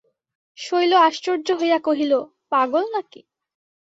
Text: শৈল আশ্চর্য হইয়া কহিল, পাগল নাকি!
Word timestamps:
শৈল 0.57 0.91
আশ্চর্য 1.01 1.47
হইয়া 1.59 1.79
কহিল, 1.79 2.13
পাগল 2.51 2.83
নাকি! 2.93 3.21